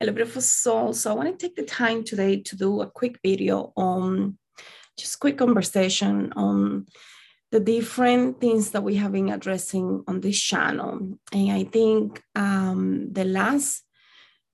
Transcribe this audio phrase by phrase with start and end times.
[0.00, 0.92] Hello, beautiful soul.
[0.92, 4.38] So I want to take the time today to do a quick video on
[4.96, 6.86] just quick conversation on
[7.50, 11.18] the different things that we have been addressing on this channel.
[11.32, 13.82] And I think um, the last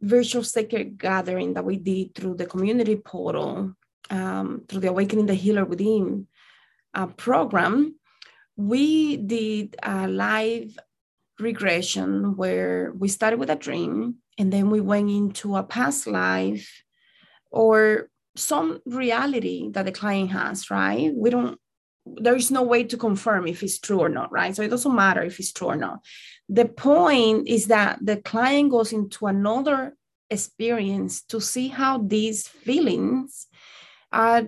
[0.00, 3.74] virtual sacred gathering that we did through the community portal,
[4.08, 6.26] um, through the Awakening the Healer Within
[6.94, 7.96] uh, program,
[8.56, 10.78] we did a live
[11.38, 16.82] regression where we started with a dream and then we went into a past life
[17.50, 21.12] or some reality that the client has right?
[21.14, 21.58] We don't
[22.06, 24.54] there is no way to confirm if it's true or not right?
[24.54, 26.04] So it doesn't matter if it's true or not.
[26.48, 29.96] The point is that the client goes into another
[30.30, 33.46] experience to see how these feelings
[34.12, 34.42] are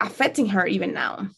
[0.00, 1.28] affecting her even now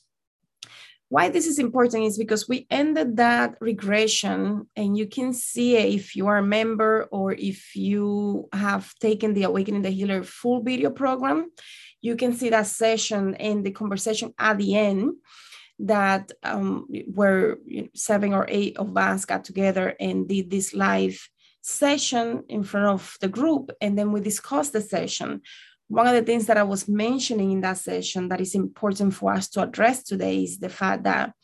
[1.12, 6.16] why this is important is because we ended that regression and you can see if
[6.16, 10.89] you are a member or if you have taken the awakening the healer full video
[10.89, 11.51] program
[12.01, 15.12] you can see that session and the conversation at the end
[15.78, 17.58] that um, where
[17.95, 21.29] seven or eight of us got together and did this live
[21.61, 25.42] session in front of the group and then we discussed the session
[25.93, 29.31] one of the things that I was mentioning in that session that is important for
[29.31, 31.35] us to address today is the fact that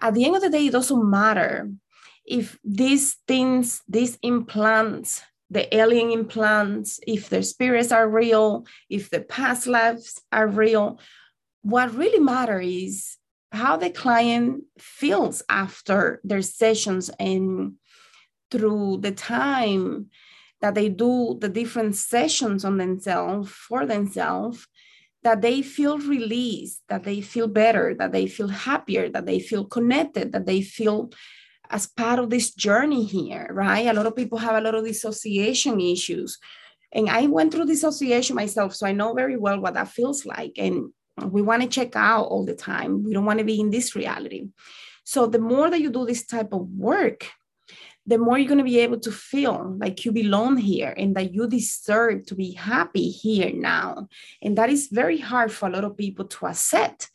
[0.00, 1.70] at the end of the day, it doesn't matter
[2.24, 9.20] if these things, these implants, the alien implants, if their spirits are real, if the
[9.20, 10.98] past lives are real.
[11.60, 13.16] What really matters is
[13.52, 17.74] how the client feels after their sessions and
[18.50, 20.08] through the time
[20.64, 24.66] that they do the different sessions on themselves for themselves
[25.22, 29.66] that they feel released that they feel better that they feel happier that they feel
[29.66, 31.10] connected that they feel
[31.68, 33.86] as part of this journey here right?
[33.86, 36.38] A lot of people have a lot of dissociation issues.
[36.92, 40.54] And i went through dissociation myself so i know very well what that feels like.
[40.56, 40.76] And
[41.36, 43.04] we want to check out all the time.
[43.04, 44.48] We don't want to be in this reality.
[45.04, 47.28] So the more that you do this type of work
[48.06, 51.32] the more you're going to be able to feel like you belong here and that
[51.32, 54.08] you deserve to be happy here now.
[54.42, 57.10] And that is very hard for a lot of people to accept,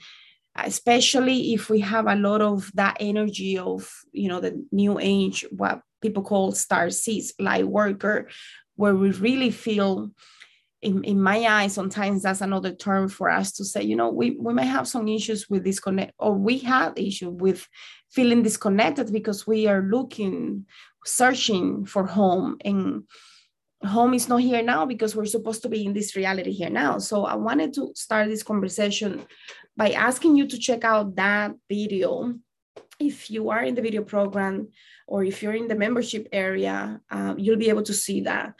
[0.55, 5.45] especially if we have a lot of that energy of, you know, the new age,
[5.51, 8.27] what people call star seeds, light worker,
[8.75, 10.09] where we really feel
[10.81, 14.31] in, in my eyes, sometimes that's another term for us to say, you know, we,
[14.39, 17.67] we might have some issues with disconnect, or we have issue with
[18.11, 20.65] feeling disconnected because we are looking,
[21.05, 23.03] searching for home, and
[23.85, 26.97] home is not here now because we're supposed to be in this reality here now.
[26.97, 29.25] So I wanted to start this conversation
[29.75, 32.35] by asking you to check out that video.
[32.99, 34.69] If you are in the video program
[35.07, 38.55] or if you're in the membership area, uh, you'll be able to see that.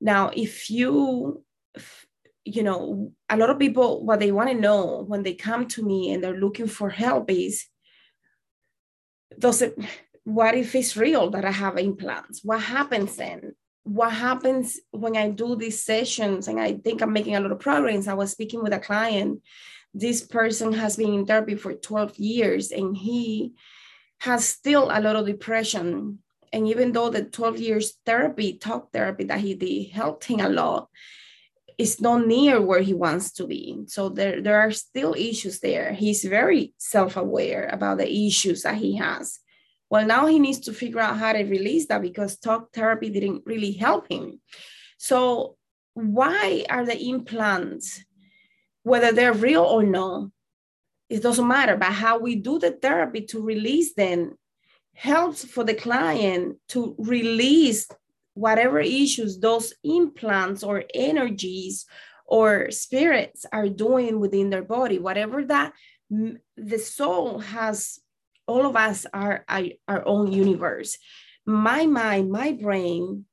[0.00, 1.44] Now, if you
[2.44, 5.82] you know, a lot of people, what they want to know when they come to
[5.82, 7.66] me and they're looking for help is,
[9.38, 9.78] does it,
[10.24, 12.40] what if it's real that I have implants?
[12.44, 13.54] What happens then?
[13.84, 17.58] What happens when I do these sessions and I think I'm making a lot of
[17.60, 18.06] progress?
[18.06, 19.42] I was speaking with a client.
[19.94, 23.52] This person has been in therapy for 12 years and he
[24.20, 26.18] has still a lot of depression.
[26.52, 30.48] And even though the 12 years therapy, talk therapy that he did helped him a
[30.48, 30.88] lot,
[31.82, 33.84] is not near where he wants to be.
[33.86, 35.92] So there, there are still issues there.
[35.92, 39.40] He's very self-aware about the issues that he has.
[39.90, 43.42] Well, now he needs to figure out how to release that because talk therapy didn't
[43.44, 44.40] really help him.
[44.96, 45.56] So
[45.94, 48.02] why are the implants,
[48.84, 50.30] whether they're real or not,
[51.10, 51.76] it doesn't matter.
[51.76, 54.38] But how we do the therapy to release them
[54.94, 57.86] helps for the client to release
[58.34, 61.86] whatever issues those implants or energies
[62.26, 65.72] or spirits are doing within their body, whatever that
[66.56, 67.98] the soul has,
[68.46, 70.96] all of us are, are our own universe.
[71.46, 73.26] My mind, my brain,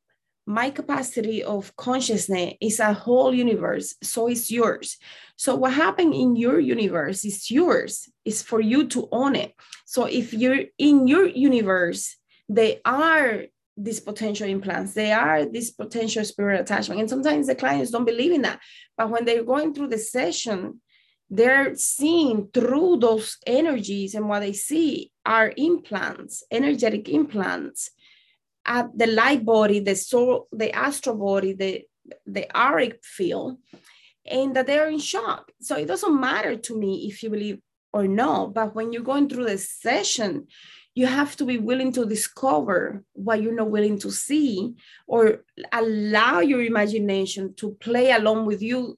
[0.45, 4.97] my capacity of consciousness is a whole universe, so is yours.
[5.35, 8.09] So what happened in your universe is yours.
[8.25, 9.53] It's for you to own it.
[9.85, 12.17] So if you're in your universe,
[12.49, 13.43] they are
[13.81, 14.93] these potential implants.
[14.93, 16.99] They are this potential spirit attachment.
[16.99, 18.59] And sometimes the clients don't believe in that.
[18.97, 20.81] But when they're going through the session,
[21.29, 27.91] they're seeing through those energies, and what they see are implants, energetic implants
[28.65, 31.83] at the light body, the soul, the astral body, the,
[32.25, 33.57] the auric field,
[34.25, 35.51] and that they're in shock.
[35.61, 37.59] So it doesn't matter to me if you believe
[37.93, 40.47] or no, but when you're going through the session,
[40.95, 44.75] you have to be willing to discover what you're not willing to see
[45.07, 48.97] or allow your imagination to play along with you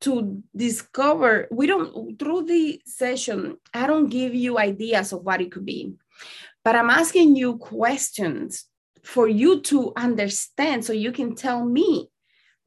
[0.00, 1.46] to discover.
[1.50, 5.94] We don't through the session i don't give you ideas of what it could be
[6.64, 8.66] but i'm asking you questions
[9.02, 12.09] for you to understand so you can tell me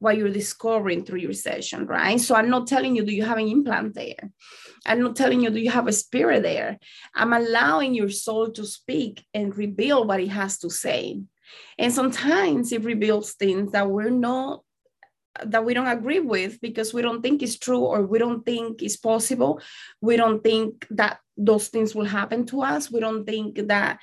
[0.04, 3.38] what you're discovering through your session right so i'm not telling you do you have
[3.38, 4.30] an implant there
[4.86, 6.78] i'm not telling you do you have a spirit there
[7.14, 11.20] i'm allowing your soul to speak and reveal what it has to say
[11.78, 14.60] and sometimes it reveals things that we're not
[15.44, 18.82] that we don't agree with because we don't think it's true or we don't think
[18.82, 19.60] it's possible.
[20.00, 22.90] We don't think that those things will happen to us.
[22.90, 23.98] We don't think that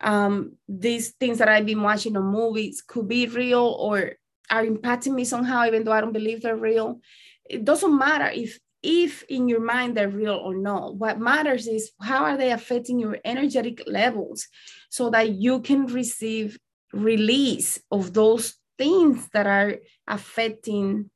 [0.00, 4.14] um, these things that I've been watching on movies could be real or
[4.50, 7.00] are impacting me somehow, even though I don't believe they're real.
[7.48, 10.96] It doesn't matter if if in your mind they're real or not.
[10.96, 14.46] What matters is how are they affecting your energetic levels
[14.90, 16.58] so that you can receive
[16.92, 19.76] release of those things that are
[20.06, 21.10] affecting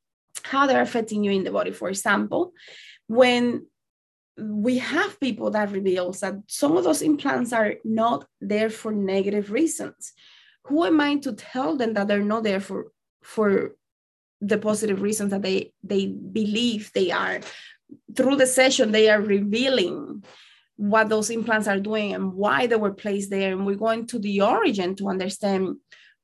[0.44, 1.70] how they're affecting you in the body.
[1.70, 2.52] For example,
[3.06, 3.66] when
[4.38, 9.50] we have people that reveals that some of those implants are not there for negative
[9.50, 10.12] reasons.
[10.66, 12.92] Who am I to tell them that they're not there for
[13.22, 13.74] for
[14.40, 17.40] the positive reasons that they they believe they are?
[18.14, 20.24] Through the session, they are revealing
[20.76, 23.52] what those implants are doing and why they were placed there.
[23.52, 25.76] And we're going to the origin to understand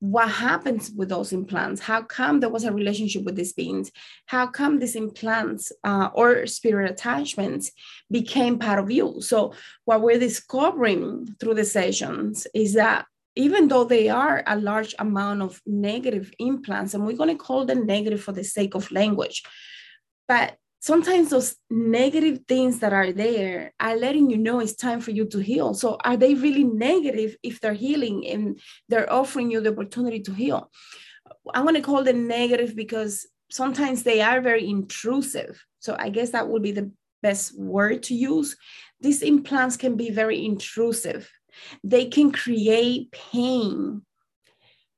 [0.05, 3.91] what happens with those implants how come there was a relationship with these beings
[4.27, 7.71] how come these implants uh, or spirit attachments
[8.11, 9.55] became part of you so
[9.87, 15.43] what we're discovering through the sessions is that even though they are a large amount
[15.43, 19.43] of negative implants and we're going to call them negative for the sake of language
[20.29, 25.13] but sometimes those negative things that are there are letting you know it's time for
[25.13, 25.73] you to heal.
[25.73, 28.61] So are they really negative if they're healing and
[28.91, 30.71] they're offering you the opportunity to heal?
[31.55, 35.65] I'm going to call them negative because sometimes they are very intrusive.
[35.79, 36.93] So I guess that would be the
[37.23, 38.55] best word to use.
[39.01, 41.31] These implants can be very intrusive.
[41.83, 44.03] They can create pain,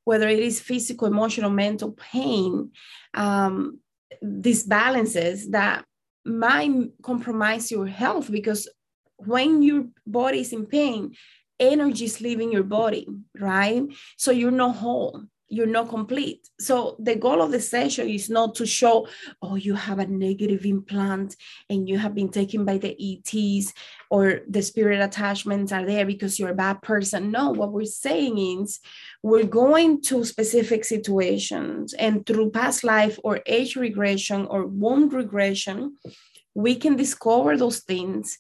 [0.05, 2.71] whether it is physical, emotional, mental pain.
[3.15, 3.81] Um,
[4.23, 5.85] these balances that
[6.25, 8.69] might compromise your health because
[9.17, 11.15] when your body is in pain,
[11.59, 13.07] energy is leaving your body,
[13.39, 13.83] right?
[14.17, 16.49] So you're not whole you're not complete.
[16.59, 19.07] So the goal of the session is not to show,
[19.43, 21.37] oh, you have a negative implant
[21.71, 23.73] and you have been taken by the ETs
[24.11, 27.31] or the spirit attachments are there because you're a bad person.
[27.31, 28.81] No, what we're saying is
[29.23, 35.97] we're going to specific situations and through past life or age regression or wound regression,
[36.55, 38.39] we can discover those things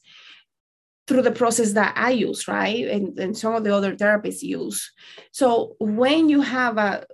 [1.06, 2.86] through the process that I use, right?
[2.88, 4.90] And, and some of the other therapists use.
[5.30, 7.06] So when you have a,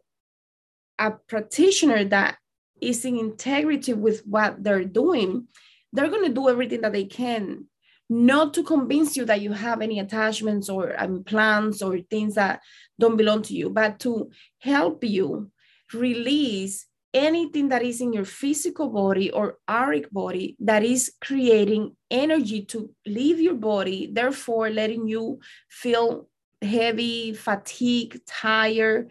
[0.99, 2.39] a practitioner that
[2.81, 5.47] is in integrity with what they're doing,
[5.93, 7.67] they're going to do everything that they can,
[8.09, 12.61] not to convince you that you have any attachments or um, implants or things that
[12.99, 15.51] don't belong to you, but to help you
[15.93, 22.65] release anything that is in your physical body or auric body that is creating energy
[22.67, 25.39] to leave your body, therefore letting you
[25.69, 26.29] feel
[26.63, 29.11] heavy, fatigue, tired,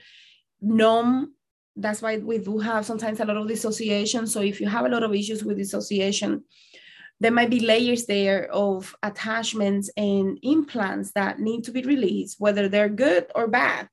[0.62, 1.34] numb.
[1.76, 4.28] That's why we do have sometimes a lot of dissociation.
[4.28, 6.44] So if you have a lot of issues with dissociation,
[7.20, 12.68] there might be layers there of attachments and implants that need to be released, whether
[12.68, 13.88] they're good or bad.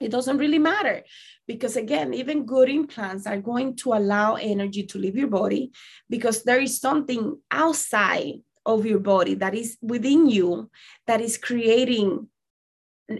[0.00, 1.04] It doesn't really matter
[1.46, 5.72] because again even good implants are going to allow energy to leave your body
[6.08, 10.70] because there is something outside of your body that is within you
[11.06, 12.28] that is creating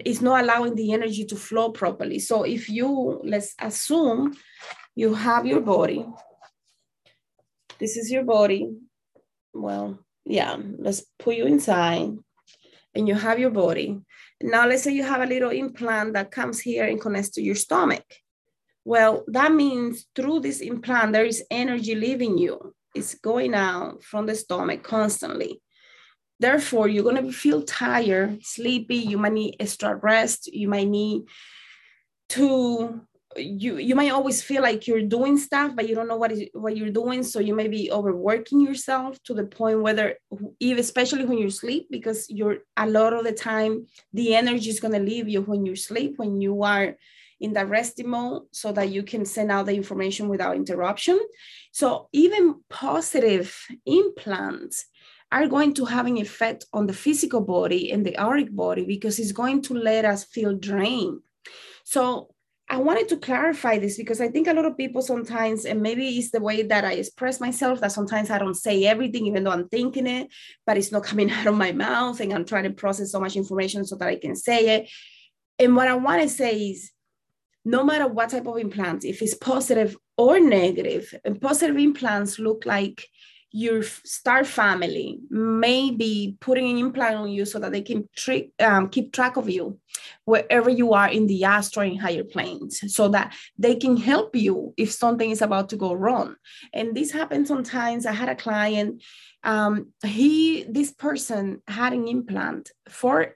[0.05, 2.17] is not allowing the energy to flow properly.
[2.17, 4.35] So if you let's assume
[4.95, 6.05] you have your body
[7.77, 8.71] this is your body.
[9.53, 12.17] Well yeah let's put you inside
[12.95, 14.01] and you have your body
[14.43, 17.55] now, let's say you have a little implant that comes here and connects to your
[17.55, 18.05] stomach.
[18.83, 22.73] Well, that means through this implant, there is energy leaving you.
[22.95, 25.61] It's going out from the stomach constantly.
[26.39, 28.95] Therefore, you're going to feel tired, sleepy.
[28.95, 30.47] You might need extra rest.
[30.47, 31.23] You might need
[32.29, 33.01] to
[33.35, 36.43] you you might always feel like you're doing stuff but you don't know what is
[36.53, 40.17] what you're doing so you may be overworking yourself to the point whether
[40.59, 44.79] even especially when you sleep because you're a lot of the time the energy is
[44.79, 46.95] going to leave you when you sleep when you are
[47.39, 51.19] in the resting mode so that you can send out the information without interruption
[51.71, 54.85] so even positive implants
[55.31, 59.17] are going to have an effect on the physical body and the auric body because
[59.17, 61.21] it's going to let us feel drained.
[61.85, 62.30] So
[62.71, 66.07] I wanted to clarify this because I think a lot of people sometimes, and maybe
[66.07, 69.51] it's the way that I express myself, that sometimes I don't say everything, even though
[69.51, 70.29] I'm thinking it,
[70.65, 72.21] but it's not coming out of my mouth.
[72.21, 74.89] And I'm trying to process so much information so that I can say it.
[75.59, 76.91] And what I want to say is
[77.65, 82.65] no matter what type of implant, if it's positive or negative, and positive implants look
[82.65, 83.05] like
[83.51, 88.07] your star family may be putting an implant on you so that they can
[88.59, 89.77] um, keep track of you
[90.25, 94.73] wherever you are in the astral and higher planes so that they can help you
[94.77, 96.35] if something is about to go wrong.
[96.73, 98.05] And this happens sometimes.
[98.05, 99.03] I had a client
[99.43, 103.35] um, he this person had an implant for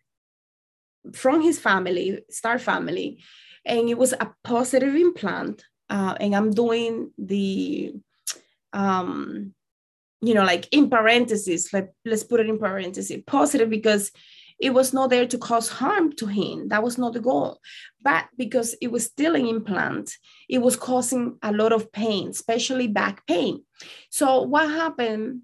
[1.13, 3.23] from his family star family
[3.65, 7.93] and it was a positive implant uh, and i'm doing the
[8.73, 9.53] um,
[10.25, 14.11] you know, like in parentheses, like let's put it in parentheses, positive because
[14.59, 16.69] it was not there to cause harm to him.
[16.69, 17.59] That was not the goal.
[18.01, 20.11] But because it was still an implant,
[20.47, 23.63] it was causing a lot of pain, especially back pain.
[24.09, 25.41] So what happened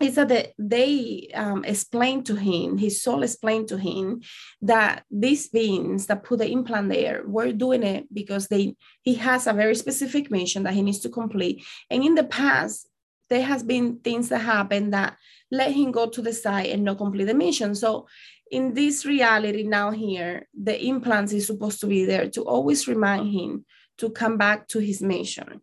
[0.00, 4.22] is that they um, explained to him, his soul explained to him
[4.62, 9.46] that these beings that put the implant there were doing it because they he has
[9.46, 11.64] a very specific mission that he needs to complete.
[11.90, 12.87] And in the past,
[13.28, 15.16] there has been things that happen that
[15.50, 17.74] let him go to the side and not complete the mission.
[17.74, 18.06] So
[18.50, 23.32] in this reality now here, the implants is supposed to be there to always remind
[23.32, 23.64] him
[23.98, 25.60] to come back to his mission.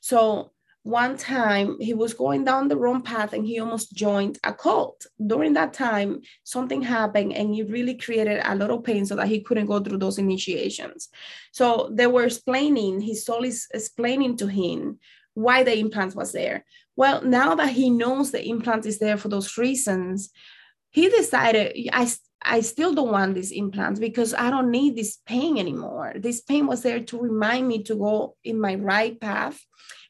[0.00, 4.54] So one time he was going down the wrong path and he almost joined a
[4.54, 5.06] cult.
[5.26, 9.28] During that time, something happened and it really created a lot of pain so that
[9.28, 11.08] he couldn't go through those initiations.
[11.52, 14.98] So they were explaining, his soul is explaining to him
[15.38, 16.64] why the implant was there.
[16.96, 20.30] Well, now that he knows the implant is there for those reasons,
[20.90, 22.10] he decided, I,
[22.42, 26.14] I still don't want this implant because I don't need this pain anymore.
[26.16, 29.60] This pain was there to remind me to go in my right path,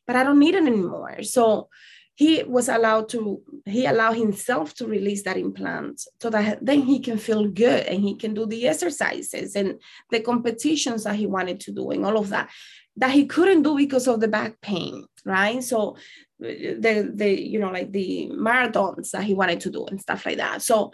[0.07, 1.23] but I don't need it anymore.
[1.23, 1.69] So
[2.15, 7.01] he was allowed to, he allowed himself to release that implant so that then he
[7.01, 9.79] can feel good and he can do the exercises and
[10.11, 12.49] the competitions that he wanted to do and all of that
[12.99, 15.63] that he couldn't do because of the back pain, right?
[15.63, 15.97] So
[16.41, 20.37] the the you know like the marathons that he wanted to do and stuff like
[20.39, 20.63] that.
[20.63, 20.93] So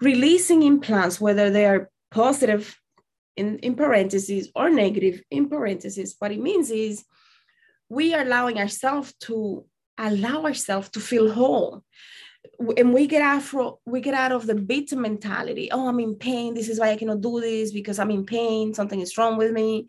[0.00, 2.78] releasing implants, whether they are positive
[3.36, 7.04] in, in parentheses or negative in parentheses, what it means is
[7.88, 9.64] we are allowing ourselves to
[9.96, 11.82] allow ourselves to feel whole.
[12.76, 15.70] And we get out from we get out of the victim mentality.
[15.72, 16.52] Oh i'm in pain.
[16.52, 18.74] This is why i cannot do this because i'm in pain.
[18.74, 19.88] Something is wrong with me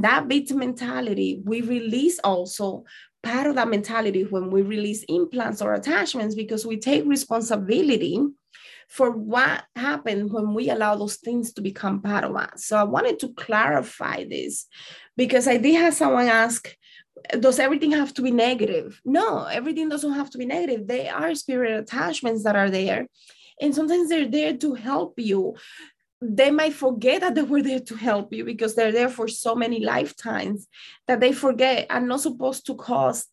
[0.00, 2.84] that victim mentality we release also
[3.22, 8.20] part of that mentality when we release implants or attachments because we take responsibility
[8.88, 12.66] for what happened when we allow those things to become part of us.
[12.66, 14.66] So I wanted to clarify this
[15.16, 16.68] because I did have someone ask,
[17.38, 19.00] does everything have to be negative?
[19.04, 20.86] No, everything doesn't have to be negative.
[20.86, 23.06] They are spirit attachments that are there.
[23.60, 25.54] And sometimes they're there to help you
[26.22, 29.56] they might forget that they were there to help you because they're there for so
[29.56, 30.68] many lifetimes
[31.08, 31.86] that they forget.
[31.90, 33.26] I'm not supposed to cause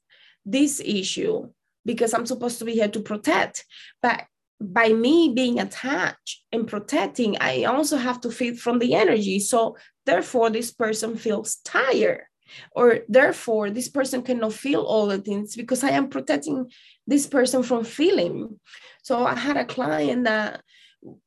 [0.46, 1.48] this issue
[1.86, 3.66] because i'm supposed to be here to protect.
[4.02, 4.26] But
[4.60, 9.40] by me being attached and protecting i also have to feed from the energy.
[9.40, 12.24] So therefore this person feels tired
[12.72, 16.72] or therefore this person cannot feel all the things because i am protecting
[17.06, 18.60] this person from feeling.
[19.04, 20.62] So i had a client that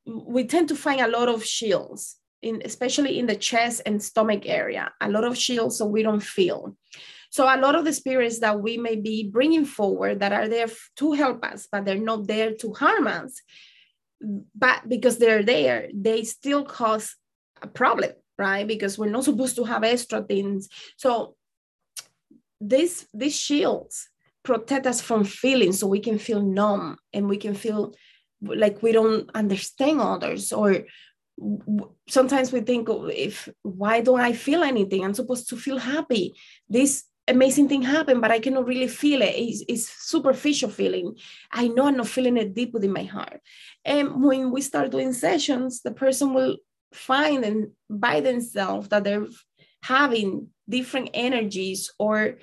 [0.05, 4.43] we tend to find a lot of shields in especially in the chest and stomach
[4.47, 6.77] area a lot of shields so we don't feel.
[7.31, 10.69] So a lot of the spirits that we may be bringing forward that are there
[10.97, 13.41] to help us but they're not there to harm us
[14.55, 17.17] but because they're there they still cause
[17.63, 18.13] a problem
[18.43, 18.67] right?
[18.67, 20.69] Because we're not supposed to have extra things.
[20.97, 21.37] So
[22.61, 24.09] this these shields
[24.43, 27.95] protect us from feeling so we can feel numb and we can feel
[28.43, 30.85] like we don't understand others or
[32.09, 35.05] sometimes we think oh, if why don't i feel anything?
[35.05, 36.35] I'm supposed to feel happy.
[36.69, 39.35] This amazing thing happened but i cannot really feel it.
[39.37, 41.17] It's, it's superficial feeling.
[41.53, 43.41] I know i'm not feeling it deep within my heart.
[43.85, 46.57] And when we start doing sessions the person will
[46.93, 49.27] find and by themselves that they're
[49.83, 52.39] having different energies or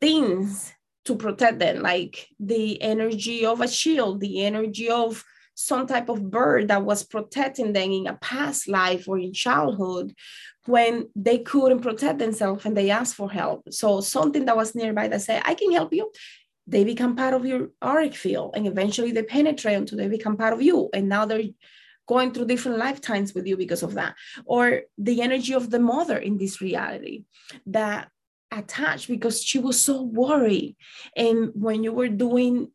[0.00, 0.72] things
[1.04, 6.30] to protect them, like the energy of a shield, the energy of some type of
[6.30, 10.14] bird that was protecting them in a past life or in childhood
[10.66, 13.62] when they couldn't protect themselves and they asked for help.
[13.70, 16.10] So something that was nearby that said, I can help you.
[16.66, 20.52] they become part of your auric field and eventually they penetrate until they become part
[20.52, 21.42] of you and now they're
[22.06, 24.14] going through different lifetimes with you because of that
[24.44, 27.24] or the energy of the mother in this reality
[27.66, 28.08] that
[28.50, 30.76] attached because she was so worried
[31.16, 32.70] and when you were doing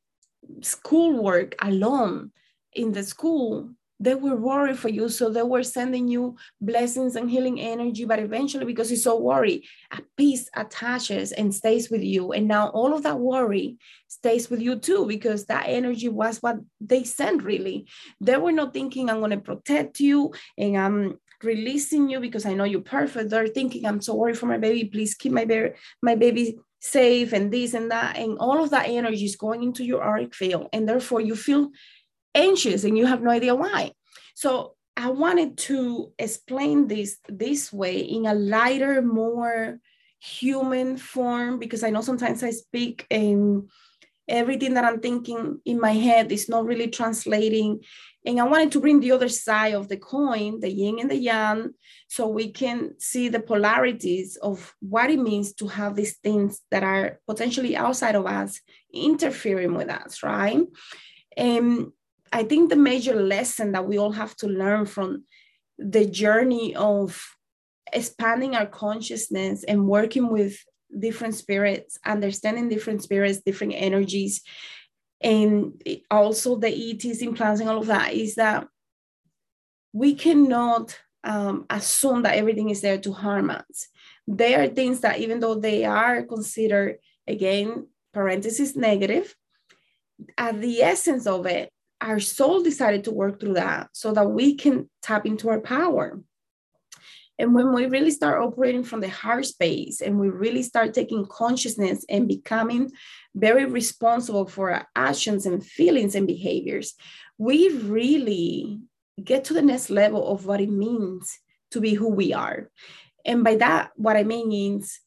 [0.62, 2.32] schoolwork alone
[2.74, 5.08] in the school they were worried for you.
[5.08, 8.06] So they were sending you blessings and healing energy.
[8.06, 12.34] But eventually, because you're so worried, a piece attaches and stays with you.
[12.34, 13.78] And now all of that worry
[14.08, 17.88] stays with you too, because that energy was what they sent really.
[18.20, 22.54] They were not thinking, I'm going to protect you and I'm releasing you because I
[22.54, 23.30] know you're perfect.
[23.30, 24.86] They're thinking, I'm so worried for my baby.
[24.86, 28.18] Please keep my baby, my baby safe and this and that.
[28.18, 30.68] And all of that energy is going into your auric field.
[30.74, 31.70] And therefore, you feel
[32.34, 33.92] anxious and you have no idea why.
[34.36, 39.80] So I wanted to explain this this way in a lighter, more
[40.20, 43.70] human form because I know sometimes I speak and
[44.28, 47.82] everything that I'm thinking in my head is not really translating.
[48.26, 51.16] And I wanted to bring the other side of the coin, the yin and the
[51.16, 51.74] yang,
[52.08, 56.84] so we can see the polarities of what it means to have these things that
[56.84, 58.60] are potentially outside of us
[58.92, 60.60] interfering with us, right?
[61.38, 61.92] And
[62.34, 65.26] I think the major lesson that we all have to learn from
[65.78, 67.22] the journey of
[67.94, 70.58] expanding our consciousness and working with
[70.98, 74.42] different spirits, understanding different spirits, different energies,
[75.22, 78.68] and also the ETs implants and all of that is that
[79.94, 83.88] we cannot um, assume that everything is there to harm us.
[84.28, 86.98] There are things that, even though they are considered,
[87.28, 89.36] again, parenthesis negative,
[90.38, 91.70] at the essence of it,
[92.02, 96.20] our soul decided to work through that so that we can tap into our power.
[97.38, 101.26] And when we really start operating from the heart space and we really start taking
[101.26, 102.92] consciousness and becoming
[103.36, 106.94] very responsible for our actions and feelings and behaviors,
[107.38, 108.80] we really
[109.22, 111.40] get to the next level of what it means
[111.72, 112.70] to be who we are.
[113.26, 115.00] And by that, what I mean is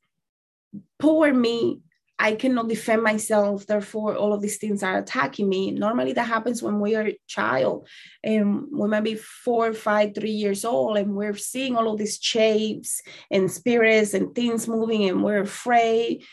[0.99, 1.81] poor me
[2.19, 3.67] I cannot defend myself.
[3.67, 5.71] Therefore, all of these things are attacking me.
[5.71, 7.89] Normally, that happens when we are a child
[8.25, 12.19] and we might be four, five, three years old, and we're seeing all of these
[12.21, 13.01] shapes
[13.31, 16.25] and spirits and things moving, and we're afraid.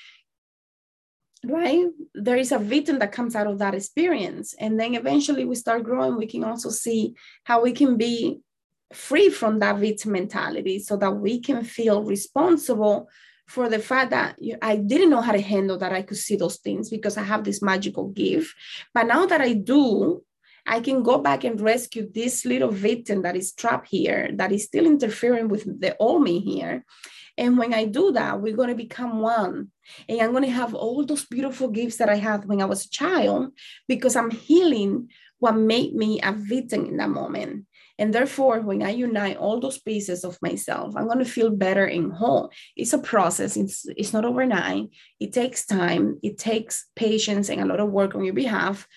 [1.45, 1.86] Right?
[2.15, 4.56] There is a victim that comes out of that experience.
[4.60, 6.17] And then eventually we start growing.
[6.17, 8.39] We can also see how we can be
[8.91, 13.10] free from that victim mentality so that we can feel responsible
[13.47, 16.58] for the fact that I didn't know how to handle that I could see those
[16.58, 18.53] things because I have this magical gift.
[18.93, 20.23] But now that I do,
[20.67, 24.63] I can go back and rescue this little victim that is trapped here, that is
[24.63, 26.84] still interfering with the old me here.
[27.38, 29.69] And when I do that, we're going to become one.
[30.08, 32.86] And I'm going to have all those beautiful gifts that I had when I was
[32.86, 33.51] a child
[33.88, 37.65] because I'm healing what made me a victim in that moment.
[37.98, 41.86] And therefore, when I unite all those pieces of myself, I'm going to feel better
[41.86, 42.52] and whole.
[42.76, 44.89] It's a process, it's, it's not overnight.
[45.19, 48.88] It takes time, it takes patience and a lot of work on your behalf.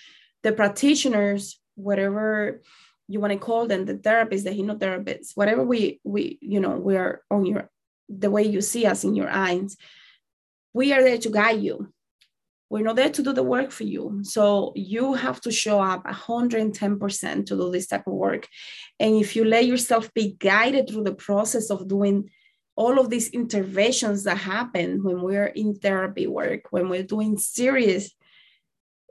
[0.42, 2.62] The practitioners, whatever
[3.06, 6.96] you want to call them, the therapists, the hypnotherapists, whatever we, we you know, we
[6.96, 7.70] are on your,
[8.08, 9.76] the way you see us in your eyes,
[10.74, 11.92] we are there to guide you
[12.70, 14.20] we're not there to do the work for you.
[14.22, 18.46] So you have to show up 110% to do this type of work.
[19.00, 22.30] And if you let yourself be guided through the process of doing
[22.76, 28.10] all of these interventions that happen when we're in therapy work, when we're doing serious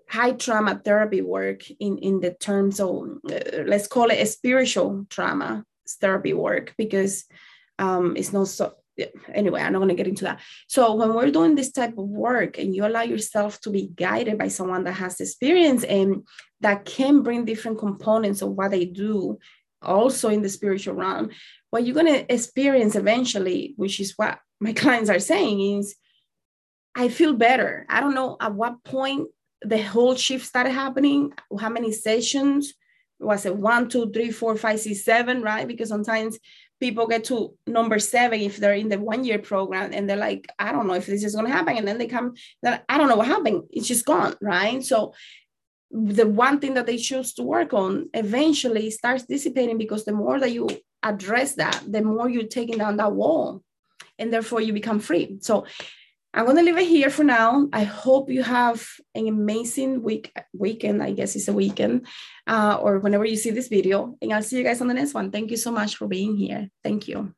[0.10, 5.06] high trauma therapy work in, in the terms of, uh, let's call it a spiritual
[5.10, 5.65] trauma
[6.00, 7.26] therapy work, because
[7.78, 8.74] um, it's not so,
[9.34, 10.40] anyway, I'm not going to get into that.
[10.68, 14.38] So when we're doing this type of work and you allow yourself to be guided
[14.38, 16.28] by someone that has experience and
[16.62, 19.38] that can bring different components of what they do
[19.82, 21.30] also in the spiritual realm,
[21.70, 25.96] what you're going to experience eventually, which is what my clients are saying is,
[26.96, 27.86] I feel better.
[27.90, 29.28] I don't know at what point
[29.62, 32.74] the whole shift started happening, how many sessions,
[33.20, 35.68] was it one, two, three, four, five, six, seven, right?
[35.68, 36.38] Because sometimes
[36.80, 40.48] people get to number seven if they're in the one year program and they're like,
[40.60, 41.78] I don't know if this is going to happen.
[41.78, 43.63] And then they come, then I don't know what happened.
[43.72, 44.84] It's just gone, right?
[44.84, 45.13] So
[45.92, 50.40] the one thing that they choose to work on eventually starts dissipating because the more
[50.40, 50.68] that you
[51.04, 53.63] address that, the more you're taking down that wall
[54.20, 55.38] and therefore you become free.
[55.42, 55.66] So
[56.34, 57.68] I'm to leave it here for now.
[57.74, 58.86] I hope you have
[59.16, 61.02] an amazing week, weekend.
[61.02, 62.06] I guess it's a weekend,
[62.46, 64.16] uh, or whenever you see this video.
[64.22, 65.32] And I'll see you guys on the next one.
[65.32, 66.70] Thank you so much for being here.
[66.84, 67.34] Thank you.